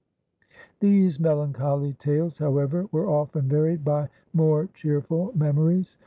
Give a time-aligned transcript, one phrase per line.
[0.79, 5.95] These melancholy tales, however, were often varied by more cheerful memories.